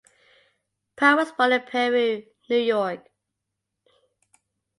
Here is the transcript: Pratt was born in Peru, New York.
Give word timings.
Pratt 0.95 1.15
was 1.15 1.31
born 1.33 1.51
in 1.51 1.61
Peru, 1.61 2.23
New 2.49 2.57
York. 2.57 3.07